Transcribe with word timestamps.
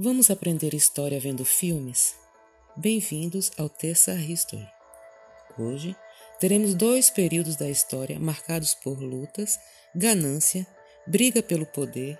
Vamos 0.00 0.30
aprender 0.30 0.74
história 0.74 1.18
vendo 1.18 1.44
filmes? 1.44 2.14
Bem-vindos 2.76 3.50
ao 3.58 3.68
Tessa 3.68 4.14
History. 4.14 4.64
Hoje 5.58 5.96
teremos 6.38 6.72
dois 6.72 7.10
períodos 7.10 7.56
da 7.56 7.68
história 7.68 8.16
marcados 8.16 8.76
por 8.76 9.00
lutas, 9.00 9.58
ganância, 9.92 10.64
briga 11.04 11.42
pelo 11.42 11.66
poder, 11.66 12.16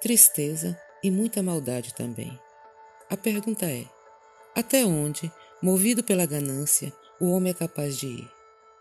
tristeza 0.00 0.76
e 1.04 1.08
muita 1.08 1.40
maldade 1.40 1.94
também. 1.94 2.36
A 3.08 3.16
pergunta 3.16 3.64
é: 3.64 3.84
até 4.52 4.84
onde, 4.84 5.32
movido 5.62 6.02
pela 6.02 6.26
ganância, 6.26 6.92
o 7.20 7.30
homem 7.30 7.52
é 7.52 7.54
capaz 7.54 7.96
de 7.96 8.08
ir? 8.08 8.28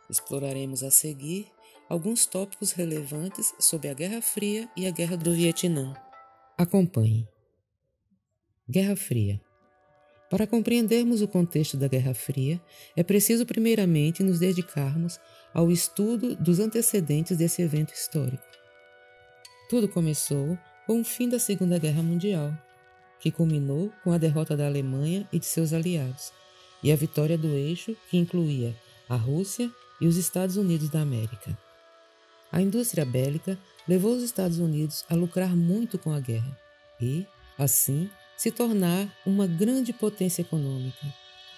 Exploraremos 0.10 0.84
a 0.84 0.90
seguir 0.90 1.52
alguns 1.88 2.26
tópicos 2.26 2.72
relevantes 2.72 3.54
sobre 3.60 3.90
a 3.90 3.94
Guerra 3.94 4.24
Fria 4.24 4.68
e 4.76 4.88
a 4.88 4.92
Guerra 4.92 5.18
do 5.18 5.36
Vietnã. 5.36 5.94
Acompanhe. 6.58 7.29
Guerra 8.72 8.96
Fria. 8.96 9.42
Para 10.30 10.46
compreendermos 10.46 11.24
o 11.24 11.28
contexto 11.28 11.76
da 11.76 11.88
Guerra 11.88 12.14
Fria, 12.14 12.62
é 12.96 13.02
preciso 13.02 13.44
primeiramente 13.44 14.22
nos 14.22 14.38
dedicarmos 14.38 15.20
ao 15.52 15.72
estudo 15.72 16.36
dos 16.36 16.60
antecedentes 16.60 17.36
desse 17.36 17.64
evento 17.64 17.96
histórico. 17.96 18.44
Tudo 19.72 19.90
começou 19.90 20.56
com 20.86 21.02
o 21.02 21.04
fim 21.04 21.28
da 21.28 21.40
Segunda 21.40 21.80
Guerra 21.80 22.04
Mundial, 22.04 22.56
que 23.20 23.32
culminou 23.32 23.92
com 24.04 24.12
a 24.12 24.20
derrota 24.20 24.56
da 24.56 24.68
Alemanha 24.68 25.28
e 25.34 25.40
de 25.40 25.48
seus 25.48 25.74
aliados, 25.74 26.32
e 26.84 26.92
a 26.92 26.96
vitória 26.96 27.40
do 27.40 27.48
eixo, 27.48 27.98
que 28.08 28.18
incluía 28.18 28.76
a 29.10 29.16
Rússia 29.16 29.72
e 30.00 30.06
os 30.06 30.16
Estados 30.16 30.58
Unidos 30.58 30.90
da 30.90 31.02
América. 31.02 31.58
A 32.52 32.62
indústria 32.62 33.04
bélica 33.04 33.58
levou 33.88 34.16
os 34.16 34.22
Estados 34.22 34.60
Unidos 34.60 35.06
a 35.10 35.16
lucrar 35.16 35.56
muito 35.56 35.98
com 35.98 36.12
a 36.12 36.20
guerra 36.20 36.56
e, 37.02 37.26
assim, 37.58 38.08
se 38.40 38.52
tornar 38.52 39.06
uma 39.26 39.46
grande 39.46 39.92
potência 39.92 40.42
econômica, 40.42 41.14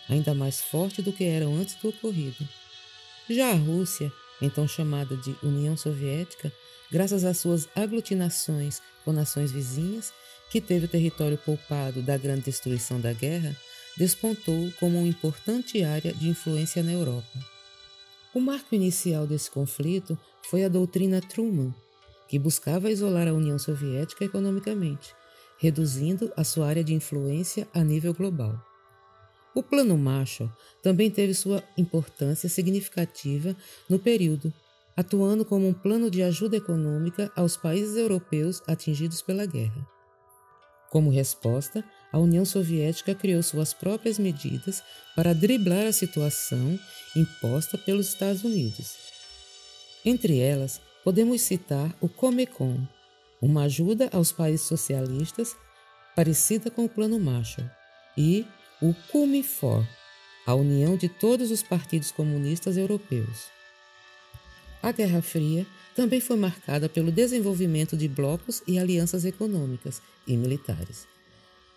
ainda 0.10 0.34
mais 0.34 0.60
forte 0.60 1.00
do 1.00 1.14
que 1.14 1.24
eram 1.24 1.56
antes 1.56 1.76
do 1.76 1.90
ocorrido. 1.90 2.50
Já 3.30 3.52
a 3.52 3.54
Rússia, 3.54 4.12
então 4.42 4.68
chamada 4.68 5.16
de 5.16 5.36
União 5.44 5.78
Soviética, 5.78 6.52
graças 6.92 7.24
às 7.24 7.38
suas 7.38 7.70
aglutinações 7.76 8.82
com 9.06 9.14
nações 9.14 9.52
vizinhas, 9.52 10.12
que 10.50 10.60
teve 10.60 10.86
o 10.86 10.90
território 10.90 11.38
poupado 11.38 12.02
da 12.02 12.18
grande 12.18 12.46
destruição 12.46 13.00
da 13.00 13.14
guerra, 13.14 13.56
despontou 13.96 14.74
como 14.80 14.98
uma 14.98 15.08
importante 15.08 15.84
área 15.84 16.12
de 16.12 16.30
influência 16.30 16.82
na 16.82 16.94
Europa. 16.94 17.38
O 18.34 18.40
marco 18.40 18.74
inicial 18.74 19.28
desse 19.28 19.52
conflito 19.52 20.18
foi 20.50 20.64
a 20.64 20.68
doutrina 20.68 21.22
Truman, 21.22 21.72
que 22.28 22.40
buscava 22.40 22.90
isolar 22.90 23.28
a 23.28 23.34
União 23.34 23.60
Soviética 23.60 24.26
economicamente, 24.26 25.14
reduzindo 25.62 26.34
a 26.36 26.44
sua 26.44 26.68
área 26.68 26.84
de 26.84 26.92
influência 26.92 27.68
a 27.72 27.84
nível 27.84 28.16
global. 28.16 28.60
O 29.54 29.62
Plano 29.62 29.96
Marshall 29.96 30.50
também 30.82 31.12
teve 31.12 31.36
sua 31.36 31.64
importância 31.78 32.50
significativa 32.50 33.56
no 33.88 34.00
período, 34.00 34.52
atuando 34.98 35.46
como 35.46 35.68
um 35.68 35.74
plano 35.74 36.10
de 36.10 36.24
ajuda 36.24 36.58
econômica 36.58 37.32
aos 37.36 37.56
países 37.56 37.96
europeus 37.96 38.64
atingidos 38.66 39.22
pela 39.22 39.46
guerra. 39.46 39.88
Como 40.90 41.12
resposta, 41.12 41.86
a 42.12 42.18
União 42.18 42.44
Soviética 42.44 43.14
criou 43.14 43.44
suas 43.44 43.72
próprias 43.72 44.18
medidas 44.18 44.82
para 45.16 45.34
driblar 45.34 45.86
a 45.86 45.94
situação 45.94 46.80
imposta 47.16 47.78
pelos 47.78 48.08
Estados 48.08 48.44
Unidos. 48.44 48.96
Entre 50.04 50.40
elas, 50.40 50.82
podemos 51.04 51.42
citar 51.42 51.96
o 52.02 52.10
Comecon, 52.10 52.88
uma 53.42 53.64
ajuda 53.64 54.10
aos 54.14 54.32
países 54.32 54.66
socialistas 54.68 55.56
parecida 56.16 56.70
com 56.70 56.86
o 56.86 56.90
Plano 56.90 57.20
Marshall, 57.20 57.68
e 58.18 58.46
o 58.82 58.94
Comifor, 59.12 59.86
a 60.46 60.54
união 60.54 60.98
de 60.98 61.08
todos 61.08 61.52
os 61.52 61.64
partidos 61.64 62.12
comunistas 62.12 62.78
europeus. 62.78 63.48
A 64.84 64.92
Guerra 64.92 65.22
Fria 65.22 65.66
também 65.96 66.20
foi 66.20 66.36
marcada 66.36 66.90
pelo 66.90 67.12
desenvolvimento 67.12 67.96
de 67.96 68.08
blocos 68.08 68.62
e 68.68 68.80
alianças 68.80 69.26
econômicas 69.26 70.02
e 70.28 70.36
militares. 70.36 71.08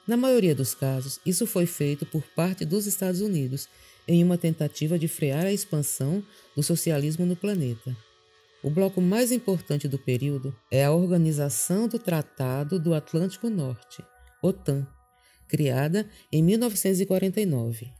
Na 0.06 0.16
maioria 0.16 0.54
dos 0.54 0.74
casos, 0.74 1.20
isso 1.24 1.47
foi 1.47 1.66
feito 1.66 2.04
por 2.04 2.22
parte 2.34 2.64
dos 2.64 2.86
Estados 2.86 3.20
Unidos 3.20 3.69
em 4.06 4.22
uma 4.22 4.36
tentativa 4.36 4.98
de 4.98 5.08
frear 5.08 5.47
a 5.47 5.53
expansão 5.53 6.22
do 6.54 6.62
socialismo 6.62 7.24
no 7.24 7.36
planeta. 7.36 7.97
O 8.64 8.70
bloco 8.70 8.98
mais 8.98 9.30
importante 9.30 9.86
do 9.86 9.98
período 9.98 10.56
é 10.70 10.86
a 10.86 10.91
Organização 10.91 11.86
do 11.86 11.98
Tratado 11.98 12.80
do 12.80 12.94
Atlântico 12.94 13.50
Norte, 13.50 14.02
OTAN, 14.42 14.86
criada 15.47 16.08
em 16.32 16.42
1949. 16.42 17.92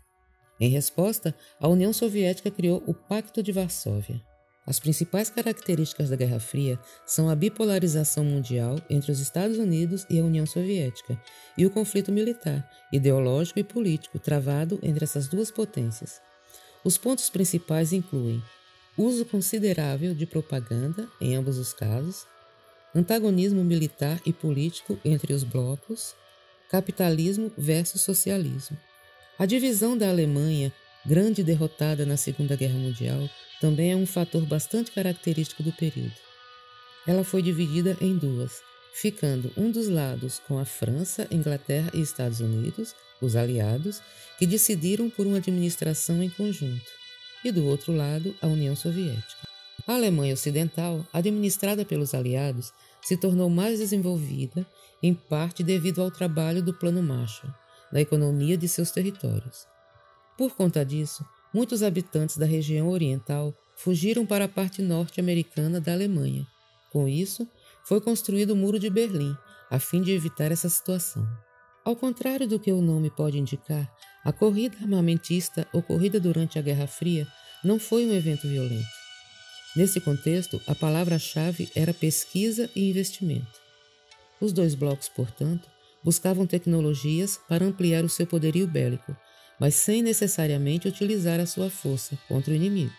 Em 0.59 0.71
resposta, 0.71 1.35
a 1.61 1.69
União 1.69 1.93
Soviética 1.93 2.51
criou 2.51 2.83
o 2.87 2.95
Pacto 2.95 3.43
de 3.43 3.53
Varsóvia. 3.53 4.23
As 4.67 4.81
principais 4.81 5.29
características 5.29 6.09
da 6.09 6.17
Guerra 6.17 6.41
Fria 6.41 6.79
são 7.05 7.29
a 7.29 7.37
bipolarização 7.37 8.25
mundial 8.25 8.81
entre 8.89 9.13
os 9.13 9.21
Estados 9.21 9.59
Unidos 9.59 10.07
e 10.09 10.19
a 10.19 10.25
União 10.25 10.47
Soviética 10.47 11.21
e 11.59 11.67
o 11.67 11.71
conflito 11.71 12.11
militar, 12.11 12.67
ideológico 12.91 13.59
e 13.59 13.65
político 13.65 14.19
travado 14.19 14.79
entre 14.83 15.05
essas 15.05 15.29
duas 15.29 15.51
potências. 15.51 16.23
Os 16.83 16.97
pontos 16.97 17.29
principais 17.29 17.93
incluem 17.93 18.43
uso 18.97 19.25
considerável 19.25 20.15
de 20.15 20.27
propaganda 20.27 21.09
em 21.21 21.35
ambos 21.35 21.59
os 21.59 21.73
casos, 21.73 22.27
antagonismo 22.95 23.65
militar 23.65 24.21
e 24.25 24.33
político 24.33 24.99
entre 25.05 25.33
os 25.33 25.43
blocos, 25.43 26.15
capitalismo 26.71 27.53
versus 27.59 28.01
socialismo. 28.01 28.77
A 29.39 29.47
divisão 29.47 29.99
da 29.99 30.09
Alemanha, 30.09 30.73
grande 31.05 31.43
derrotada 31.43 32.07
na 32.07 32.17
Segunda 32.17 32.55
Guerra 32.55 32.79
Mundial, 32.79 33.29
também 33.61 33.93
é 33.93 33.97
um 33.97 34.07
fator 34.07 34.47
bastante 34.47 34.93
característico 34.93 35.63
do 35.63 35.73
período. 35.73 36.15
Ela 37.07 37.25
foi 37.25 37.43
dividida 37.43 37.97
em 38.01 38.17
duas, 38.17 38.63
ficando 38.95 39.51
um 39.57 39.71
dos 39.71 39.89
lados 39.89 40.41
com 40.47 40.59
a 40.59 40.65
França, 40.65 41.27
Inglaterra 41.31 41.91
e 41.93 42.01
Estados 42.01 42.41
Unidos, 42.41 42.95
os 43.21 43.35
aliados, 43.35 44.01
que 44.39 44.47
decidiram 44.47 45.11
por 45.11 45.27
uma 45.27 45.39
administração 45.39 46.23
em 46.23 46.31
conjunto, 46.31 46.91
e 47.45 47.53
do 47.53 47.67
outro 47.67 47.95
lado 47.95 48.35
a 48.41 48.47
União 48.47 48.75
Soviética. 48.75 49.47
A 49.87 49.95
Alemanha 49.95 50.33
Ocidental, 50.33 51.07
administrada 51.13 51.85
pelos 51.85 52.15
aliados, 52.15 52.73
se 53.03 53.17
tornou 53.17 53.51
mais 53.51 53.79
desenvolvida, 53.79 54.67
em 55.03 55.13
parte 55.13 55.63
devido 55.63 56.01
ao 56.01 56.11
trabalho 56.11 56.63
do 56.63 56.73
Plano 56.73 57.03
Marshall, 57.03 57.53
na 57.93 58.01
economia 58.01 58.57
de 58.57 58.67
seus 58.67 58.91
territórios. 58.91 59.67
Por 60.39 60.57
conta 60.57 60.83
disso, 60.85 61.23
muitos 61.53 61.83
habitantes 61.83 62.39
da 62.39 62.47
região 62.47 62.89
oriental 62.89 63.55
fugiram 63.77 64.25
para 64.25 64.47
a 64.47 64.49
parte 64.49 64.81
norte-americana 64.81 65.81
da 65.81 65.93
Alemanha. 65.93 66.47
Com 66.91 67.07
isso, 67.07 67.47
foi 67.85 68.01
construído 68.01 68.53
o 68.53 68.57
Muro 68.57 68.79
de 68.79 68.89
Berlim, 68.89 69.37
a 69.71 69.79
fim 69.79 70.01
de 70.01 70.13
evitar 70.13 70.51
essa 70.51 70.69
situação. 70.69 71.29
Ao 71.85 71.95
contrário 71.95 72.49
do 72.49 72.59
que 72.59 72.73
o 72.73 72.81
nome 72.81 73.11
pode 73.11 73.39
indicar, 73.39 73.93
a 74.25 74.33
corrida 74.33 74.77
armamentista 74.81 75.67
ocorrida 75.73 76.19
durante 76.19 76.59
a 76.59 76.63
Guerra 76.63 76.87
Fria 76.87 77.27
não 77.63 77.79
foi 77.79 78.07
um 78.07 78.13
evento 78.13 78.49
violento. 78.49 78.89
Nesse 79.77 80.01
contexto, 80.01 80.63
a 80.67 80.75
palavra-chave 80.75 81.69
era 81.75 81.93
pesquisa 81.93 82.71
e 82.75 82.89
investimento. 82.89 83.61
Os 84.41 84.53
dois 84.53 84.75
blocos, 84.75 85.09
portanto, 85.09 85.69
buscavam 86.03 86.47
tecnologias 86.47 87.39
para 87.49 87.65
ampliar 87.65 88.05
o 88.05 88.09
seu 88.09 88.27
poderio 88.27 88.67
bélico, 88.67 89.17
mas 89.59 89.75
sem 89.75 90.03
necessariamente 90.03 90.89
utilizar 90.89 91.41
a 91.41 91.47
sua 91.47 91.71
força 91.71 92.19
contra 92.29 92.53
o 92.53 92.57
inimigo. 92.57 92.95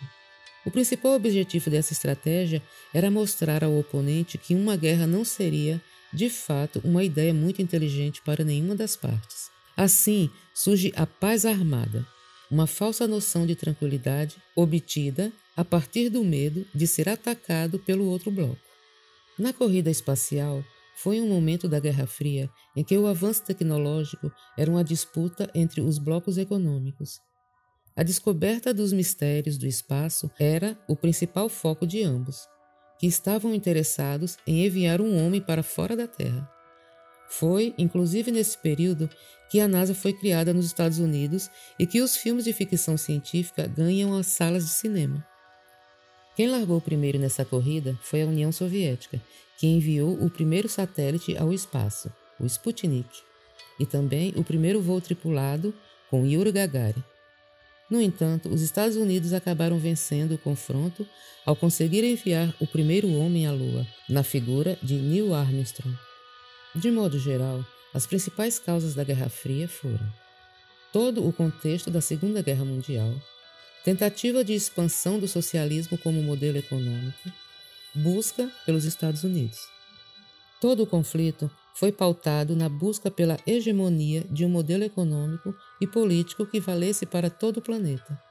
O 0.65 0.71
principal 0.71 1.13
objetivo 1.13 1.69
dessa 1.69 1.93
estratégia 1.93 2.61
era 2.93 3.11
mostrar 3.11 3.63
ao 3.63 3.77
oponente 3.77 4.37
que 4.37 4.55
uma 4.55 4.75
guerra 4.75 5.05
não 5.05 5.23
seria, 5.23 5.81
de 6.11 6.29
fato, 6.29 6.81
uma 6.83 7.03
ideia 7.03 7.33
muito 7.33 7.61
inteligente 7.61 8.21
para 8.23 8.43
nenhuma 8.43 8.75
das 8.75 8.95
partes. 8.95 9.54
Assim, 9.75 10.29
surge 10.53 10.93
a 10.95 11.05
paz 11.05 11.45
armada, 11.45 12.07
uma 12.49 12.65
falsa 12.65 13.07
noção 13.07 13.45
de 13.45 13.55
tranquilidade 13.55 14.37
obtida 14.55 15.33
a 15.55 15.65
partir 15.65 16.09
do 16.09 16.23
medo 16.23 16.65
de 16.73 16.87
ser 16.87 17.09
atacado 17.09 17.79
pelo 17.79 18.05
outro 18.05 18.31
bloco. 18.31 18.57
Na 19.37 19.51
corrida 19.51 19.89
espacial, 19.89 20.63
foi 20.95 21.19
um 21.19 21.27
momento 21.27 21.67
da 21.67 21.79
Guerra 21.79 22.07
Fria 22.07 22.49
em 22.75 22.83
que 22.83 22.97
o 22.97 23.05
avanço 23.05 23.43
tecnológico 23.43 24.31
era 24.57 24.71
uma 24.71 24.83
disputa 24.83 25.49
entre 25.53 25.81
os 25.81 25.97
blocos 25.97 26.37
econômicos. 26.37 27.19
A 27.95 28.03
descoberta 28.03 28.73
dos 28.73 28.93
mistérios 28.93 29.57
do 29.57 29.67
espaço 29.67 30.31
era 30.39 30.77
o 30.87 30.95
principal 30.95 31.49
foco 31.49 31.85
de 31.85 32.01
ambos, 32.01 32.47
que 32.97 33.07
estavam 33.07 33.53
interessados 33.53 34.37
em 34.47 34.65
enviar 34.65 35.01
um 35.01 35.25
homem 35.25 35.41
para 35.41 35.63
fora 35.63 35.97
da 35.97 36.07
Terra. 36.07 36.54
Foi, 37.29 37.73
inclusive 37.77 38.31
nesse 38.31 38.57
período, 38.57 39.09
que 39.49 39.59
a 39.59 39.67
NASA 39.67 39.93
foi 39.93 40.13
criada 40.13 40.53
nos 40.53 40.65
Estados 40.65 40.99
Unidos 40.99 41.49
e 41.77 41.85
que 41.85 42.01
os 42.01 42.15
filmes 42.15 42.45
de 42.45 42.53
ficção 42.53 42.97
científica 42.97 43.67
ganham 43.67 44.15
as 44.17 44.27
salas 44.27 44.65
de 44.65 44.71
cinema. 44.71 45.25
Quem 46.35 46.47
largou 46.47 46.81
primeiro 46.81 47.17
nessa 47.17 47.45
corrida 47.45 47.97
foi 48.01 48.21
a 48.21 48.25
União 48.25 48.51
Soviética, 48.51 49.21
que 49.57 49.67
enviou 49.67 50.13
o 50.21 50.29
primeiro 50.29 50.67
satélite 50.67 51.37
ao 51.37 51.53
espaço, 51.53 52.11
o 52.39 52.45
Sputnik. 52.45 53.09
e 53.79 53.85
também 53.85 54.33
o 54.37 54.43
primeiro 54.43 54.81
voo 54.81 55.01
tripulado 55.01 55.73
com 56.09 56.25
Yuri 56.25 56.51
Gagarin. 56.51 57.03
No 57.89 58.01
entanto, 58.01 58.49
os 58.49 58.61
Estados 58.61 58.95
Unidos 58.95 59.33
acabaram 59.33 59.77
vencendo 59.77 60.35
o 60.35 60.37
confronto 60.37 61.05
ao 61.45 61.55
conseguir 61.55 62.03
enviar 62.03 62.53
o 62.59 62.65
primeiro 62.65 63.09
homem 63.11 63.45
à 63.45 63.51
Lua, 63.51 63.85
na 64.09 64.23
figura 64.23 64.77
de 64.81 64.95
Neil 64.95 65.33
Armstrong. 65.33 65.95
De 66.75 66.91
modo 66.91 67.17
geral, 67.17 67.65
as 67.93 68.05
principais 68.05 68.59
causas 68.59 68.93
da 68.93 69.03
Guerra 69.03 69.29
Fria 69.29 69.65
foram 69.65 70.13
todo 70.91 71.25
o 71.25 71.31
contexto 71.31 71.89
da 71.89 72.01
Segunda 72.01 72.41
Guerra 72.41 72.65
Mundial, 72.65 73.13
tentativa 73.85 74.43
de 74.43 74.53
expansão 74.53 75.17
do 75.17 75.25
socialismo 75.25 75.97
como 75.97 76.21
modelo 76.21 76.57
econômico, 76.57 77.31
busca 77.93 78.51
pelos 78.65 78.83
Estados 78.83 79.23
Unidos. 79.23 79.57
Todo 80.59 80.83
o 80.83 80.87
conflito 80.87 81.49
foi 81.73 81.93
pautado 81.93 82.57
na 82.57 82.67
busca 82.67 83.09
pela 83.09 83.37
hegemonia 83.47 84.25
de 84.29 84.43
um 84.43 84.49
modelo 84.49 84.83
econômico 84.83 85.55
e 85.79 85.87
político 85.87 86.45
que 86.45 86.59
valesse 86.59 87.05
para 87.05 87.29
todo 87.29 87.57
o 87.57 87.61
planeta. 87.61 88.21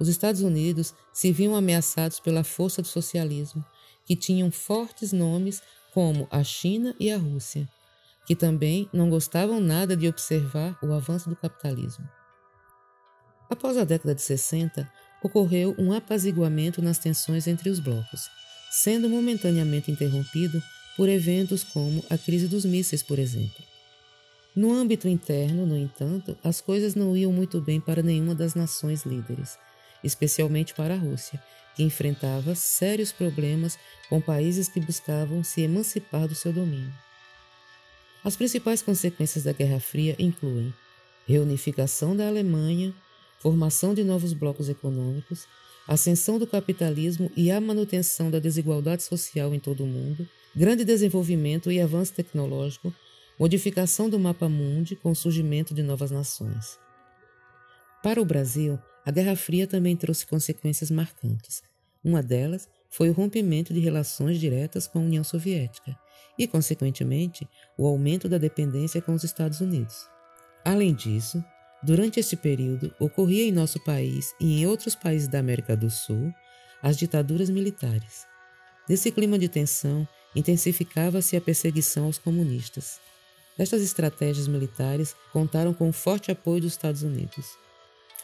Os 0.00 0.08
Estados 0.08 0.40
Unidos 0.40 0.94
se 1.12 1.30
viam 1.30 1.54
ameaçados 1.54 2.20
pela 2.20 2.42
força 2.42 2.80
do 2.80 2.88
socialismo, 2.88 3.62
que 4.06 4.16
tinham 4.16 4.50
fortes 4.50 5.12
nomes 5.12 5.62
como 5.96 6.28
a 6.30 6.44
China 6.44 6.94
e 7.00 7.10
a 7.10 7.16
Rússia, 7.16 7.66
que 8.26 8.36
também 8.36 8.86
não 8.92 9.08
gostavam 9.08 9.58
nada 9.58 9.96
de 9.96 10.06
observar 10.06 10.78
o 10.82 10.92
avanço 10.92 11.30
do 11.30 11.34
capitalismo. 11.34 12.06
Após 13.48 13.78
a 13.78 13.84
década 13.84 14.14
de 14.14 14.20
60, 14.20 14.86
ocorreu 15.22 15.74
um 15.78 15.94
apaziguamento 15.94 16.82
nas 16.82 16.98
tensões 16.98 17.46
entre 17.46 17.70
os 17.70 17.80
blocos, 17.80 18.28
sendo 18.70 19.08
momentaneamente 19.08 19.90
interrompido 19.90 20.62
por 20.98 21.08
eventos 21.08 21.64
como 21.64 22.04
a 22.10 22.18
crise 22.18 22.46
dos 22.46 22.66
mísseis, 22.66 23.02
por 23.02 23.18
exemplo. 23.18 23.64
No 24.54 24.74
âmbito 24.74 25.08
interno, 25.08 25.64
no 25.64 25.78
entanto, 25.78 26.36
as 26.44 26.60
coisas 26.60 26.94
não 26.94 27.16
iam 27.16 27.32
muito 27.32 27.58
bem 27.58 27.80
para 27.80 28.02
nenhuma 28.02 28.34
das 28.34 28.54
nações 28.54 29.06
líderes, 29.06 29.58
especialmente 30.04 30.74
para 30.74 30.92
a 30.92 30.98
Rússia, 30.98 31.42
que 31.76 31.82
enfrentava 31.82 32.54
sérios 32.54 33.12
problemas 33.12 33.78
com 34.08 34.20
países 34.20 34.66
que 34.66 34.80
buscavam 34.80 35.44
se 35.44 35.60
emancipar 35.60 36.26
do 36.26 36.34
seu 36.34 36.52
domínio. 36.52 36.92
As 38.24 38.34
principais 38.36 38.82
consequências 38.82 39.44
da 39.44 39.52
Guerra 39.52 39.78
Fria 39.78 40.16
incluem 40.18 40.74
reunificação 41.28 42.16
da 42.16 42.26
Alemanha, 42.26 42.94
formação 43.38 43.94
de 43.94 44.02
novos 44.02 44.32
blocos 44.32 44.68
econômicos, 44.68 45.46
ascensão 45.86 46.38
do 46.38 46.46
capitalismo 46.46 47.30
e 47.36 47.50
a 47.50 47.60
manutenção 47.60 48.30
da 48.30 48.38
desigualdade 48.38 49.02
social 49.02 49.54
em 49.54 49.60
todo 49.60 49.84
o 49.84 49.86
mundo, 49.86 50.26
grande 50.54 50.84
desenvolvimento 50.84 51.70
e 51.70 51.80
avanço 51.80 52.14
tecnológico, 52.14 52.92
modificação 53.38 54.08
do 54.08 54.18
mapa 54.18 54.48
mundi 54.48 54.96
com 54.96 55.10
o 55.10 55.16
surgimento 55.16 55.74
de 55.74 55.82
novas 55.82 56.10
nações. 56.10 56.78
Para 58.02 58.20
o 58.20 58.24
Brasil, 58.24 58.78
a 59.06 59.12
Guerra 59.12 59.36
Fria 59.36 59.68
também 59.68 59.96
trouxe 59.96 60.26
consequências 60.26 60.90
marcantes. 60.90 61.62
Uma 62.02 62.20
delas 62.24 62.68
foi 62.90 63.08
o 63.08 63.12
rompimento 63.12 63.72
de 63.72 63.78
relações 63.78 64.40
diretas 64.40 64.88
com 64.88 64.98
a 64.98 65.02
União 65.02 65.22
Soviética 65.22 65.96
e, 66.36 66.44
consequentemente, 66.48 67.48
o 67.78 67.86
aumento 67.86 68.28
da 68.28 68.36
dependência 68.36 69.00
com 69.00 69.14
os 69.14 69.22
Estados 69.22 69.60
Unidos. 69.60 70.08
Além 70.64 70.92
disso, 70.92 71.42
durante 71.84 72.18
este 72.18 72.34
período 72.34 72.92
ocorria 72.98 73.44
em 73.44 73.52
nosso 73.52 73.78
país 73.84 74.34
e 74.40 74.60
em 74.60 74.66
outros 74.66 74.96
países 74.96 75.28
da 75.28 75.38
América 75.38 75.76
do 75.76 75.88
Sul 75.88 76.34
as 76.82 76.96
ditaduras 76.96 77.48
militares. 77.48 78.26
Nesse 78.88 79.12
clima 79.12 79.38
de 79.38 79.48
tensão, 79.48 80.06
intensificava-se 80.34 81.36
a 81.36 81.40
perseguição 81.40 82.06
aos 82.06 82.18
comunistas. 82.18 82.98
Estas 83.56 83.82
estratégias 83.82 84.48
militares 84.48 85.14
contaram 85.32 85.72
com 85.72 85.88
o 85.88 85.92
forte 85.92 86.32
apoio 86.32 86.62
dos 86.62 86.72
Estados 86.72 87.02
Unidos. 87.04 87.56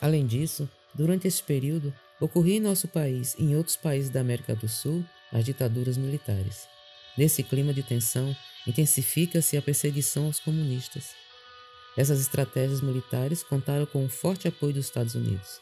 Além 0.02 0.26
disso, 0.26 0.68
durante 0.92 1.28
esse 1.28 1.40
período, 1.40 1.94
ocorria 2.20 2.56
em 2.56 2.60
nosso 2.60 2.88
país 2.88 3.36
e 3.38 3.44
em 3.44 3.56
outros 3.56 3.76
países 3.76 4.10
da 4.10 4.20
América 4.20 4.52
do 4.52 4.68
Sul 4.68 5.04
as 5.32 5.44
ditaduras 5.44 5.96
militares. 5.96 6.66
Nesse 7.16 7.44
clima 7.44 7.72
de 7.72 7.84
tensão, 7.84 8.36
intensifica-se 8.66 9.56
a 9.56 9.62
perseguição 9.62 10.26
aos 10.26 10.40
comunistas. 10.40 11.10
Essas 11.96 12.20
estratégias 12.20 12.80
militares 12.80 13.44
contaram 13.44 13.86
com 13.86 14.04
o 14.04 14.08
forte 14.08 14.48
apoio 14.48 14.72
dos 14.72 14.86
Estados 14.86 15.14
Unidos. 15.14 15.60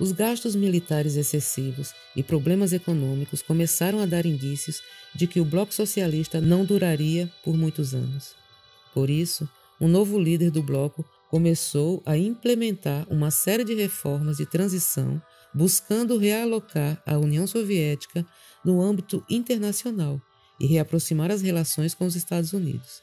Os 0.00 0.10
gastos 0.10 0.56
militares 0.56 1.14
excessivos 1.14 1.92
e 2.16 2.22
problemas 2.22 2.72
econômicos 2.72 3.42
começaram 3.42 4.00
a 4.00 4.06
dar 4.06 4.26
indícios 4.26 4.82
de 5.14 5.26
que 5.26 5.40
o 5.40 5.44
Bloco 5.44 5.72
Socialista 5.72 6.40
não 6.40 6.64
duraria 6.64 7.30
por 7.44 7.56
muitos 7.56 7.94
anos. 7.94 8.34
Por 8.92 9.08
isso, 9.08 9.48
um 9.80 9.86
novo 9.86 10.18
líder 10.18 10.50
do 10.50 10.62
bloco 10.62 11.04
começou 11.30 12.02
a 12.04 12.18
implementar 12.18 13.06
uma 13.08 13.30
série 13.30 13.64
de 13.64 13.74
reformas 13.74 14.38
de 14.38 14.46
transição 14.46 15.22
buscando 15.54 16.18
realocar 16.18 17.00
a 17.06 17.16
União 17.18 17.46
Soviética 17.46 18.26
no 18.64 18.82
âmbito 18.82 19.24
internacional 19.30 20.20
e 20.58 20.66
reaproximar 20.66 21.30
as 21.30 21.40
relações 21.40 21.94
com 21.94 22.04
os 22.04 22.16
Estados 22.16 22.52
Unidos. 22.52 23.02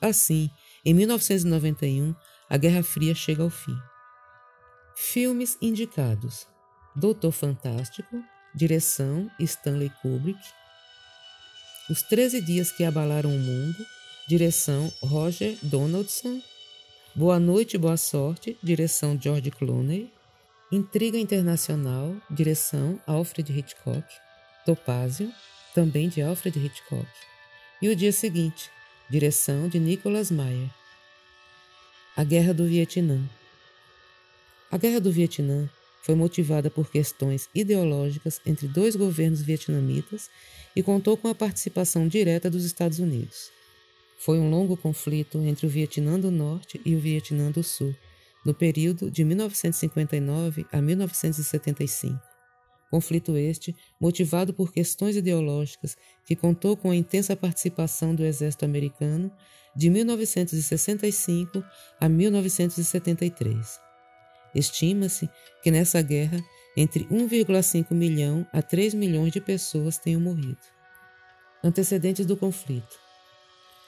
Assim, 0.00 0.50
em 0.84 0.92
1991, 0.94 2.14
a 2.48 2.56
Guerra 2.56 2.82
Fria 2.82 3.14
chega 3.14 3.42
ao 3.42 3.50
fim. 3.50 3.76
Filmes 4.96 5.56
indicados: 5.62 6.46
Doutor 6.96 7.32
Fantástico, 7.32 8.22
direção 8.54 9.30
Stanley 9.38 9.92
Kubrick. 10.02 10.40
Os 11.90 12.02
Treze 12.02 12.40
Dias 12.40 12.72
que 12.72 12.84
Abalaram 12.84 13.30
o 13.30 13.38
Mundo, 13.38 13.86
direção 14.28 14.92
Roger 15.02 15.56
Donaldson. 15.62 16.40
Boa 17.14 17.38
Noite, 17.38 17.76
Boa 17.76 17.98
Sorte, 17.98 18.56
direção 18.62 19.20
George 19.20 19.50
Clooney. 19.50 20.10
Intriga 20.72 21.18
Internacional, 21.18 22.16
direção 22.30 22.98
Alfred 23.06 23.52
Hitchcock. 23.52 24.02
Topázio, 24.64 25.30
também 25.74 26.08
de 26.08 26.22
Alfred 26.22 26.58
Hitchcock. 26.58 27.06
E 27.82 27.90
O 27.90 27.94
Dia 27.94 28.12
Seguinte, 28.12 28.70
direção 29.10 29.68
de 29.68 29.78
Nicholas 29.78 30.30
Meyer. 30.30 30.70
A 32.16 32.24
Guerra 32.24 32.54
do 32.54 32.64
Vietnã, 32.64 33.22
a 34.70 34.78
Guerra 34.78 35.00
do 35.00 35.12
Vietnã 35.12 35.68
foi 36.02 36.14
motivada 36.14 36.70
por 36.70 36.90
questões 36.90 37.46
ideológicas 37.54 38.40
entre 38.46 38.66
dois 38.66 38.96
governos 38.96 39.42
vietnamitas 39.42 40.30
e 40.74 40.82
contou 40.82 41.18
com 41.18 41.28
a 41.28 41.34
participação 41.34 42.08
direta 42.08 42.48
dos 42.48 42.64
Estados 42.64 42.98
Unidos. 42.98 43.50
Foi 44.24 44.38
um 44.38 44.48
longo 44.48 44.76
conflito 44.76 45.38
entre 45.40 45.66
o 45.66 45.68
Vietnã 45.68 46.16
do 46.16 46.30
Norte 46.30 46.80
e 46.84 46.94
o 46.94 47.00
Vietnã 47.00 47.50
do 47.50 47.64
Sul, 47.64 47.92
no 48.46 48.54
período 48.54 49.10
de 49.10 49.24
1959 49.24 50.64
a 50.70 50.80
1975. 50.80 52.20
Conflito 52.88 53.36
este 53.36 53.74
motivado 54.00 54.54
por 54.54 54.72
questões 54.72 55.16
ideológicas 55.16 55.96
que 56.24 56.36
contou 56.36 56.76
com 56.76 56.92
a 56.92 56.94
intensa 56.94 57.34
participação 57.34 58.14
do 58.14 58.24
exército 58.24 58.64
americano 58.64 59.28
de 59.74 59.90
1965 59.90 61.64
a 62.00 62.08
1973. 62.08 63.80
Estima-se 64.54 65.28
que 65.64 65.70
nessa 65.72 66.00
guerra 66.00 66.40
entre 66.76 67.06
1,5 67.06 67.92
milhão 67.92 68.46
a 68.52 68.62
3 68.62 68.94
milhões 68.94 69.32
de 69.32 69.40
pessoas 69.40 69.98
tenham 69.98 70.20
morrido. 70.20 70.60
Antecedentes 71.64 72.24
do 72.24 72.36
conflito. 72.36 73.11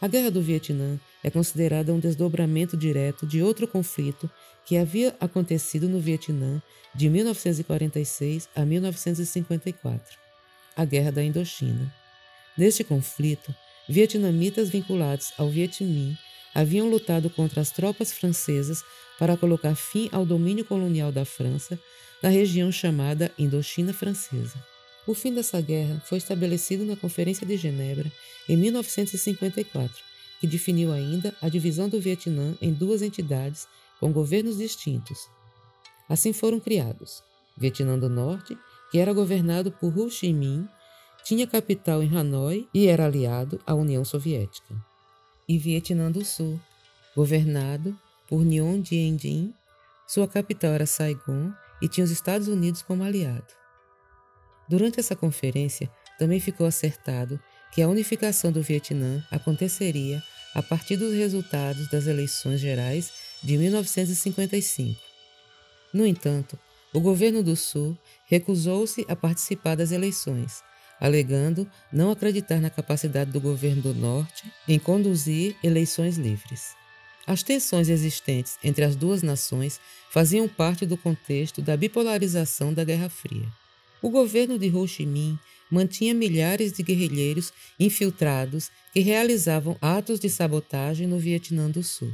A 0.05 0.07
Guerra 0.07 0.31
do 0.31 0.43
Vietnã 0.43 1.01
é 1.23 1.31
considerada 1.31 1.91
um 1.91 1.99
desdobramento 1.99 2.77
direto 2.77 3.27
de 3.27 3.41
outro 3.41 3.67
conflito 3.67 4.31
que 4.67 4.77
havia 4.77 5.17
acontecido 5.19 5.89
no 5.89 5.99
Vietnã 5.99 6.61
de 6.95 7.09
1946 7.09 8.47
a 8.55 8.67
1954, 8.67 10.19
a 10.77 10.85
Guerra 10.85 11.11
da 11.11 11.25
Indochina. 11.25 11.91
Neste 12.55 12.85
conflito, 12.85 13.55
vietnamitas 13.89 14.69
vinculados 14.69 15.33
ao 15.39 15.49
Viet 15.49 15.83
Minh 15.83 16.19
haviam 16.55 16.91
lutado 16.91 17.31
contra 17.31 17.63
as 17.63 17.71
tropas 17.71 18.13
francesas 18.13 18.85
para 19.19 19.39
colocar 19.39 19.75
fim 19.75 20.11
ao 20.13 20.27
domínio 20.27 20.67
colonial 20.67 21.11
da 21.11 21.25
França 21.25 21.81
na 22.23 22.29
região 22.29 22.71
chamada 22.71 23.33
Indochina 23.39 23.95
Francesa. 23.95 24.74
O 25.07 25.15
fim 25.15 25.35
dessa 25.35 25.61
guerra 25.61 26.01
foi 26.07 26.19
estabelecido 26.19 26.85
na 26.85 26.97
Conferência 26.97 27.47
de 27.47 27.57
Genebra 27.57 28.11
em 28.49 28.57
1954, 28.57 30.03
que 30.41 30.47
definiu 30.47 30.93
ainda 30.93 31.35
a 31.43 31.49
divisão 31.49 31.89
do 31.89 32.01
Vietnã 32.01 32.57
em 32.61 32.73
duas 32.73 33.03
entidades 33.03 33.69
com 34.01 34.13
governos 34.13 34.57
distintos. 34.57 35.29
Assim 36.09 36.33
foram 36.33 36.59
criados 36.59 37.23
Vietnã 37.57 37.99
do 37.99 38.09
Norte, 38.09 38.57
que 38.91 38.99
era 38.99 39.13
governado 39.13 39.71
por 39.71 39.97
Ho 39.99 40.11
Chi 40.11 40.33
Minh, 40.33 40.69
tinha 41.25 41.47
capital 41.47 42.03
em 42.03 42.17
Hanoi 42.17 42.69
e 42.75 42.87
era 42.87 43.07
aliado 43.07 43.61
à 43.67 43.75
União 43.75 44.05
Soviética 44.05 44.75
e 45.49 45.59
Vietnã 45.59 46.11
do 46.11 46.25
Sul, 46.25 46.61
governado 47.15 47.97
por 48.29 48.45
Nguyen 48.45 48.81
Dien 48.81 49.17
Dinh. 49.17 49.55
Sua 50.07 50.29
capital 50.29 50.73
era 50.73 50.87
Saigon 50.87 51.53
e 51.81 51.89
tinha 51.89 52.05
os 52.05 52.11
Estados 52.11 52.49
Unidos 52.49 52.83
como 52.83 53.05
aliado. 53.05 53.64
Durante 54.69 55.01
essa 55.01 55.15
conferência, 55.15 55.91
também 56.19 56.41
ficou 56.41 56.67
acertado 56.67 57.41
que 57.73 57.83
a 57.83 57.89
unificação 57.89 58.53
do 58.53 58.63
Vietnã 58.63 59.23
aconteceria 59.31 60.23
a 60.55 60.63
partir 60.63 60.97
dos 60.97 61.13
resultados 61.13 61.89
das 61.89 62.07
eleições 62.07 62.61
gerais 62.61 63.13
de 63.43 63.59
1955. 63.59 65.01
No 65.93 66.07
entanto, 66.07 66.59
o 66.93 67.01
governo 67.01 67.43
do 67.43 67.57
Sul 67.57 67.99
recusou-se 68.27 69.05
a 69.09 69.17
participar 69.17 69.75
das 69.75 69.91
eleições, 69.91 70.63
alegando 71.01 71.69
não 71.93 72.11
acreditar 72.11 72.61
na 72.61 72.71
capacidade 72.71 73.33
do 73.33 73.41
governo 73.41 73.83
do 73.83 73.95
Norte 73.95 74.45
em 74.69 74.79
conduzir 74.79 75.57
eleições 75.63 76.17
livres. 76.17 76.75
As 77.27 77.43
tensões 77.43 77.89
existentes 77.89 78.59
entre 78.63 78.85
as 78.85 78.95
duas 78.95 79.23
nações 79.23 79.81
faziam 80.11 80.47
parte 80.47 80.87
do 80.87 80.97
contexto 80.97 81.61
da 81.61 81.77
bipolarização 81.77 82.73
da 82.73 82.85
Guerra 82.85 83.09
Fria. 83.09 83.49
O 84.05 84.11
governo 84.11 84.59
de 84.59 84.69
Ho 84.69 84.87
Chi 84.87 85.07
Minh 85.07 85.39
mantinha 85.71 86.13
milhares 86.13 86.75
de 86.75 86.83
guerrilheiros 86.83 87.55
infiltrados 87.81 88.71
que 88.93 89.01
realizavam 89.01 89.79
atos 89.81 90.21
de 90.21 90.29
sabotagem 90.29 91.07
no 91.07 91.19
Vietnã 91.19 91.71
do 91.71 91.83
Sul. 91.83 92.13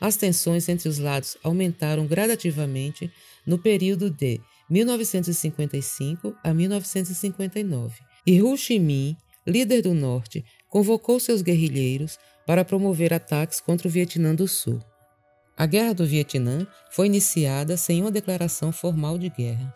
As 0.00 0.16
tensões 0.16 0.68
entre 0.68 0.88
os 0.88 1.00
lados 1.00 1.36
aumentaram 1.42 2.06
gradativamente 2.06 3.10
no 3.44 3.58
período 3.58 4.08
de 4.08 4.40
1955 4.70 6.32
a 6.44 6.54
1959, 6.54 7.96
e 8.24 8.40
Ho 8.40 8.56
Chi 8.56 8.78
Minh, 8.78 9.16
líder 9.44 9.82
do 9.82 9.94
Norte, 9.94 10.44
convocou 10.68 11.18
seus 11.18 11.42
guerrilheiros 11.42 12.20
para 12.46 12.64
promover 12.64 13.12
ataques 13.12 13.60
contra 13.60 13.88
o 13.88 13.90
Vietnã 13.90 14.32
do 14.32 14.46
Sul. 14.46 14.80
A 15.56 15.66
Guerra 15.66 15.92
do 15.92 16.06
Vietnã 16.06 16.64
foi 16.92 17.06
iniciada 17.06 17.76
sem 17.76 18.00
uma 18.00 18.12
declaração 18.12 18.70
formal 18.70 19.18
de 19.18 19.28
guerra. 19.28 19.72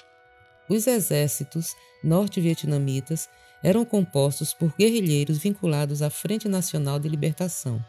Os 0.68 0.86
exércitos 0.86 1.74
norte-vietnamitas 2.04 3.28
eram 3.62 3.84
compostos 3.84 4.52
por 4.52 4.74
guerrilheiros 4.76 5.38
vinculados 5.38 6.02
à 6.02 6.10
Frente 6.10 6.48
Nacional 6.48 6.98
de 6.98 7.08
Libertação, 7.08 7.82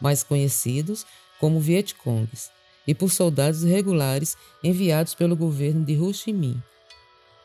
mais 0.00 0.22
conhecidos 0.22 1.06
como 1.38 1.60
Vietcongs, 1.60 2.50
e 2.86 2.94
por 2.94 3.10
soldados 3.10 3.62
regulares 3.62 4.36
enviados 4.62 5.14
pelo 5.14 5.36
governo 5.36 5.84
de 5.84 5.96
Ho 5.98 6.12
Chi 6.12 6.32
Minh. 6.32 6.62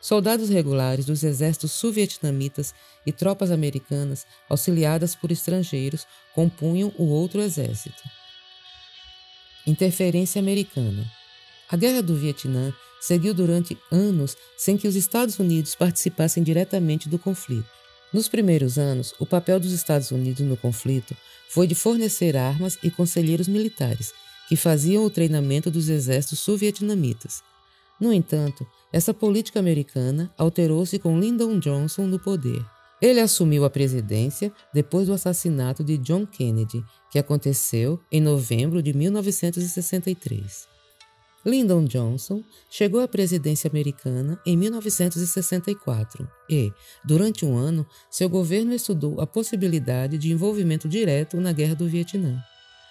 Soldados 0.00 0.48
regulares 0.48 1.06
dos 1.06 1.22
exércitos 1.22 1.72
sul-vietnamitas 1.72 2.74
e 3.06 3.12
tropas 3.12 3.50
americanas, 3.50 4.26
auxiliadas 4.48 5.14
por 5.14 5.30
estrangeiros, 5.30 6.06
compunham 6.34 6.92
o 6.96 7.04
outro 7.04 7.40
exército. 7.40 8.02
Interferência 9.66 10.40
americana. 10.40 11.19
A 11.70 11.76
Guerra 11.76 12.02
do 12.02 12.16
Vietnã 12.16 12.74
seguiu 13.00 13.32
durante 13.32 13.78
anos 13.92 14.36
sem 14.56 14.76
que 14.76 14.88
os 14.88 14.96
Estados 14.96 15.38
Unidos 15.38 15.76
participassem 15.76 16.42
diretamente 16.42 17.08
do 17.08 17.16
conflito. 17.16 17.68
Nos 18.12 18.28
primeiros 18.28 18.76
anos, 18.76 19.14
o 19.20 19.24
papel 19.24 19.60
dos 19.60 19.70
Estados 19.70 20.10
Unidos 20.10 20.44
no 20.44 20.56
conflito 20.56 21.16
foi 21.48 21.68
de 21.68 21.76
fornecer 21.76 22.36
armas 22.36 22.76
e 22.82 22.90
conselheiros 22.90 23.46
militares, 23.46 24.12
que 24.48 24.56
faziam 24.56 25.04
o 25.04 25.10
treinamento 25.10 25.70
dos 25.70 25.88
exércitos 25.88 26.40
sul-vietnamitas. 26.40 27.40
No 28.00 28.12
entanto, 28.12 28.66
essa 28.92 29.14
política 29.14 29.60
americana 29.60 30.34
alterou-se 30.36 30.98
com 30.98 31.20
Lyndon 31.20 31.60
Johnson 31.60 32.06
no 32.06 32.18
poder. 32.18 32.64
Ele 33.00 33.20
assumiu 33.20 33.64
a 33.64 33.70
presidência 33.70 34.52
depois 34.74 35.06
do 35.06 35.12
assassinato 35.12 35.84
de 35.84 35.96
John 35.98 36.26
Kennedy, 36.26 36.84
que 37.12 37.18
aconteceu 37.18 38.00
em 38.10 38.20
novembro 38.20 38.82
de 38.82 38.92
1963. 38.92 40.79
Lyndon 41.44 41.84
Johnson 41.84 42.44
chegou 42.70 43.00
à 43.00 43.08
presidência 43.08 43.68
americana 43.68 44.38
em 44.44 44.56
1964 44.56 46.28
e, 46.50 46.70
durante 47.04 47.46
um 47.46 47.56
ano, 47.56 47.86
seu 48.10 48.28
governo 48.28 48.74
estudou 48.74 49.20
a 49.20 49.26
possibilidade 49.26 50.18
de 50.18 50.30
envolvimento 50.30 50.88
direto 50.88 51.40
na 51.40 51.52
Guerra 51.52 51.74
do 51.74 51.88
Vietnã. 51.88 52.42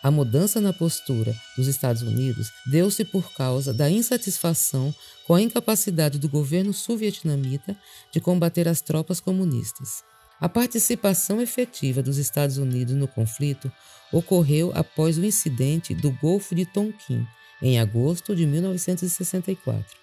A 0.01 0.09
mudança 0.09 0.61
na 0.61 0.71
postura 0.71 1.35
dos 1.57 1.67
Estados 1.67 2.01
Unidos 2.01 2.49
deu-se 2.65 3.03
por 3.03 3.33
causa 3.33 3.73
da 3.73 3.89
insatisfação 3.89 4.95
com 5.27 5.35
a 5.35 5.41
incapacidade 5.41 6.17
do 6.17 6.29
governo 6.29 6.73
sul-vietnamita 6.73 7.77
de 8.11 8.21
combater 8.21 8.67
as 8.67 8.81
tropas 8.81 9.19
comunistas. 9.19 10.03
A 10.39 10.47
participação 10.47 11.41
efetiva 11.41 12.01
dos 12.01 12.17
Estados 12.17 12.57
Unidos 12.57 12.95
no 12.95 13.09
conflito 13.09 13.69
ocorreu 14.11 14.71
após 14.73 15.17
o 15.17 15.25
incidente 15.25 15.93
do 15.93 16.11
Golfo 16.11 16.55
de 16.55 16.65
Tonkin, 16.65 17.25
em 17.61 17.79
agosto 17.79 18.35
de 18.35 18.45
1964. 18.45 19.97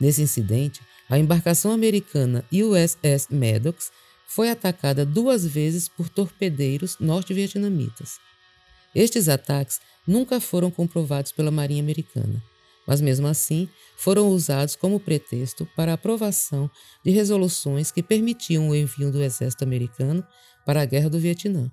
Nesse 0.00 0.22
incidente, 0.22 0.80
a 1.08 1.18
embarcação 1.18 1.72
americana 1.72 2.44
USS 2.52 3.28
Maddox 3.30 3.90
foi 4.26 4.50
atacada 4.50 5.04
duas 5.04 5.46
vezes 5.46 5.88
por 5.88 6.08
torpedeiros 6.08 6.96
norte-vietnamitas. 6.98 8.18
Estes 8.94 9.28
ataques 9.28 9.80
nunca 10.06 10.40
foram 10.40 10.70
comprovados 10.70 11.32
pela 11.32 11.50
Marinha 11.50 11.82
Americana, 11.82 12.42
mas 12.86 13.00
mesmo 13.00 13.26
assim 13.26 13.68
foram 13.96 14.28
usados 14.28 14.74
como 14.74 14.98
pretexto 14.98 15.66
para 15.76 15.92
a 15.92 15.94
aprovação 15.94 16.70
de 17.04 17.10
resoluções 17.10 17.90
que 17.90 18.02
permitiam 18.02 18.68
o 18.68 18.74
envio 18.74 19.12
do 19.12 19.22
exército 19.22 19.64
americano 19.64 20.26
para 20.64 20.82
a 20.82 20.84
Guerra 20.84 21.10
do 21.10 21.18
Vietnã. 21.18 21.70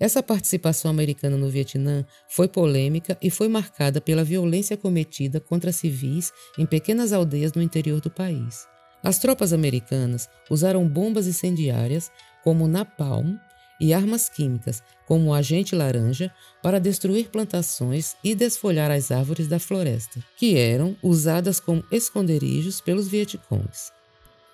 Essa 0.00 0.22
participação 0.22 0.90
americana 0.90 1.36
no 1.36 1.48
Vietnã 1.48 2.04
foi 2.28 2.46
polêmica 2.46 3.18
e 3.20 3.30
foi 3.30 3.48
marcada 3.48 4.00
pela 4.00 4.22
violência 4.22 4.76
cometida 4.76 5.40
contra 5.40 5.72
civis 5.72 6.32
em 6.56 6.64
pequenas 6.64 7.12
aldeias 7.12 7.52
no 7.52 7.62
interior 7.62 8.00
do 8.00 8.10
país. 8.10 8.66
As 9.02 9.18
tropas 9.18 9.52
americanas 9.52 10.28
usaram 10.48 10.86
bombas 10.88 11.26
incendiárias 11.26 12.10
como 12.44 12.68
napalm 12.68 13.36
e 13.80 13.92
armas 13.92 14.28
químicas, 14.28 14.82
como 15.06 15.30
o 15.30 15.34
agente 15.34 15.74
laranja, 15.74 16.32
para 16.62 16.80
destruir 16.80 17.28
plantações 17.28 18.16
e 18.24 18.34
desfolhar 18.34 18.90
as 18.90 19.10
árvores 19.10 19.46
da 19.46 19.58
floresta, 19.58 20.22
que 20.36 20.56
eram 20.56 20.96
usadas 21.02 21.60
como 21.60 21.84
esconderijos 21.90 22.80
pelos 22.80 23.06
Vietcongs. 23.06 23.97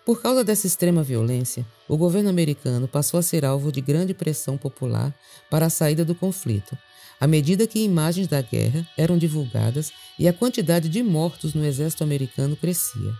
Por 0.05 0.21
causa 0.21 0.45
dessa 0.45 0.67
extrema 0.67 1.03
violência, 1.03 1.67
o 1.89 1.97
governo 1.97 2.29
americano 2.29 2.87
passou 2.87 3.19
a 3.19 3.23
ser 3.23 3.45
alvo 3.45 3.73
de 3.73 3.81
grande 3.81 4.13
pressão 4.13 4.59
popular 4.59 5.15
para 5.51 5.67
a 5.67 5.71
saída 5.71 6.05
do 6.05 6.15
conflito, 6.15 6.77
à 7.19 7.27
medida 7.27 7.67
que 7.67 7.79
imagens 7.79 8.29
da 8.29 8.43
guerra 8.43 8.87
eram 8.99 9.17
divulgadas 9.17 9.93
e 10.19 10.29
a 10.29 10.33
quantidade 10.33 10.91
de 10.91 11.03
mortos 11.03 11.55
no 11.55 11.65
exército 11.65 12.05
americano 12.05 12.55
crescia. 12.55 13.15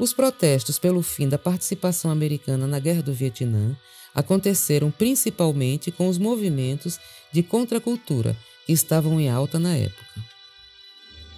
Os 0.00 0.12
protestos 0.12 0.80
pelo 0.80 1.00
fim 1.00 1.28
da 1.28 1.38
participação 1.38 2.10
americana 2.10 2.66
na 2.66 2.78
Guerra 2.80 3.02
do 3.02 3.14
Vietnã 3.14 3.76
aconteceram 4.14 4.90
principalmente 4.90 5.92
com 5.92 6.08
os 6.08 6.18
movimentos 6.18 6.98
de 7.32 7.42
contracultura 7.42 8.36
que 8.66 8.72
estavam 8.72 9.20
em 9.20 9.30
alta 9.30 9.58
na 9.58 9.76
época. 9.76 10.20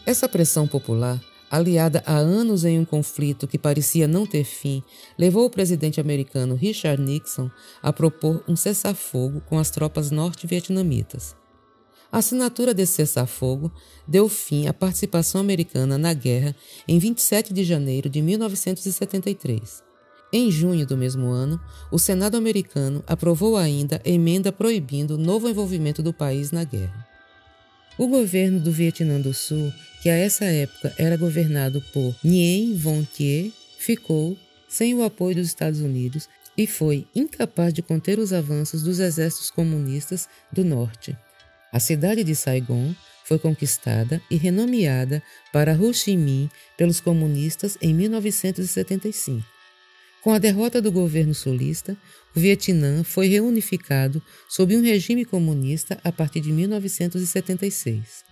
Essa 0.06 0.28
pressão 0.28 0.66
popular, 0.66 1.20
aliada 1.50 2.02
a 2.06 2.16
anos 2.16 2.64
em 2.64 2.78
um 2.78 2.84
conflito 2.84 3.46
que 3.46 3.58
parecia 3.58 4.06
não 4.08 4.26
ter 4.26 4.44
fim, 4.44 4.82
levou 5.18 5.46
o 5.46 5.50
presidente 5.50 6.00
americano 6.00 6.54
Richard 6.54 7.02
Nixon 7.02 7.50
a 7.82 7.92
propor 7.92 8.42
um 8.48 8.56
cessar-fogo 8.56 9.40
com 9.42 9.58
as 9.58 9.70
tropas 9.70 10.10
norte-vietnamitas. 10.10 11.36
A 12.10 12.18
assinatura 12.18 12.72
desse 12.72 12.92
cessar-fogo 12.92 13.70
deu 14.06 14.28
fim 14.28 14.66
à 14.66 14.72
participação 14.72 15.40
americana 15.40 15.98
na 15.98 16.14
guerra 16.14 16.56
em 16.86 16.98
27 16.98 17.52
de 17.52 17.62
janeiro 17.64 18.08
de 18.08 18.22
1973. 18.22 19.82
Em 20.32 20.50
junho 20.50 20.86
do 20.86 20.96
mesmo 20.96 21.26
ano, 21.26 21.60
o 21.90 21.98
Senado 21.98 22.36
americano 22.36 23.02
aprovou 23.06 23.56
ainda 23.56 24.00
emenda 24.04 24.52
proibindo 24.52 25.16
novo 25.16 25.48
envolvimento 25.48 26.02
do 26.02 26.12
país 26.12 26.50
na 26.50 26.64
guerra. 26.64 27.06
O 27.98 28.06
governo 28.06 28.60
do 28.60 28.70
Vietnã 28.70 29.20
do 29.20 29.34
Sul, 29.34 29.72
que 30.00 30.08
a 30.08 30.14
essa 30.14 30.44
época 30.44 30.94
era 30.96 31.16
governado 31.16 31.82
por 31.92 32.14
Nguyen 32.24 32.76
Von 32.76 33.02
Thier, 33.02 33.50
ficou 33.76 34.38
sem 34.68 34.94
o 34.94 35.02
apoio 35.02 35.34
dos 35.34 35.48
Estados 35.48 35.80
Unidos 35.80 36.28
e 36.56 36.64
foi 36.64 37.08
incapaz 37.12 37.74
de 37.74 37.82
conter 37.82 38.20
os 38.20 38.32
avanços 38.32 38.84
dos 38.84 39.00
exércitos 39.00 39.50
comunistas 39.50 40.28
do 40.52 40.64
norte. 40.64 41.16
A 41.72 41.80
cidade 41.80 42.22
de 42.22 42.36
Saigon 42.36 42.94
foi 43.24 43.36
conquistada 43.36 44.22
e 44.30 44.36
renomeada 44.36 45.20
para 45.52 45.74
Ho 45.74 45.92
Chi 45.92 46.16
Minh 46.16 46.48
pelos 46.76 47.00
comunistas 47.00 47.76
em 47.82 47.92
1975. 47.92 49.57
Com 50.22 50.32
a 50.32 50.38
derrota 50.38 50.82
do 50.82 50.90
governo 50.90 51.34
sulista, 51.34 51.96
o 52.34 52.40
Vietnã 52.40 53.04
foi 53.04 53.28
reunificado 53.28 54.22
sob 54.48 54.76
um 54.76 54.82
regime 54.82 55.24
comunista 55.24 55.98
a 56.02 56.10
partir 56.10 56.40
de 56.40 56.52
1976. 56.52 58.24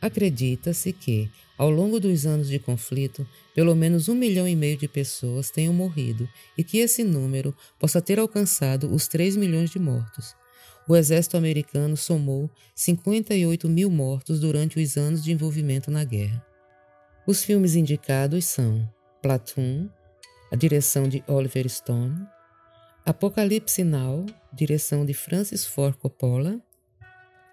Acredita-se 0.00 0.92
que, 0.92 1.30
ao 1.58 1.70
longo 1.70 2.00
dos 2.00 2.24
anos 2.26 2.48
de 2.48 2.58
conflito, 2.58 3.26
pelo 3.54 3.74
menos 3.74 4.08
um 4.08 4.14
milhão 4.14 4.46
e 4.48 4.56
meio 4.56 4.76
de 4.76 4.88
pessoas 4.88 5.50
tenham 5.50 5.74
morrido 5.74 6.28
e 6.56 6.64
que 6.64 6.78
esse 6.78 7.04
número 7.04 7.54
possa 7.78 8.00
ter 8.00 8.18
alcançado 8.18 8.92
os 8.92 9.08
3 9.08 9.36
milhões 9.36 9.70
de 9.70 9.78
mortos 9.78 10.34
o 10.90 10.96
exército 10.96 11.36
americano 11.36 11.96
somou 11.96 12.50
58 12.74 13.68
mil 13.68 13.88
mortos 13.88 14.40
durante 14.40 14.80
os 14.80 14.96
anos 14.96 15.22
de 15.22 15.30
envolvimento 15.30 15.88
na 15.88 16.02
guerra. 16.02 16.44
Os 17.24 17.44
filmes 17.44 17.76
indicados 17.76 18.44
são 18.46 18.92
Platoon, 19.22 19.88
a 20.50 20.56
direção 20.56 21.08
de 21.08 21.22
Oliver 21.28 21.68
Stone, 21.68 22.26
Apocalipse 23.06 23.84
Now, 23.84 24.26
direção 24.52 25.06
de 25.06 25.14
Francis 25.14 25.64
Ford 25.64 25.96
Coppola. 25.96 26.60